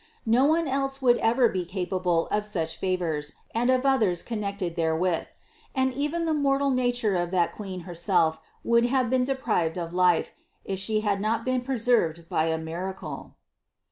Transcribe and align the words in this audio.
No 0.25 0.45
one 0.45 0.67
else 0.67 0.99
would 0.99 1.17
ever 1.17 1.47
be 1.47 1.63
capable 1.63 2.25
of 2.31 2.43
such 2.43 2.77
favors 2.77 3.33
and 3.53 3.69
of 3.69 3.85
others 3.85 4.23
connected 4.23 4.75
therewith; 4.75 5.27
and 5.75 5.93
even 5.93 6.25
the 6.25 6.33
mortal 6.33 6.71
nature 6.71 7.15
of 7.15 7.29
that 7.29 7.51
Queen 7.53 7.81
her 7.81 7.93
self 7.93 8.41
would 8.63 8.85
have 8.87 9.11
been 9.11 9.25
deprived 9.25 9.77
of 9.77 9.93
life, 9.93 10.31
if 10.65 10.79
She 10.79 11.01
had 11.01 11.21
not 11.21 11.45
been 11.45 11.61
preserved 11.61 12.27
by 12.29 12.45
a 12.45 12.57
miracle. 12.57 13.35